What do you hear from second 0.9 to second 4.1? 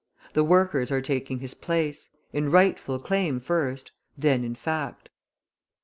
are taking his place, in rightful claim first,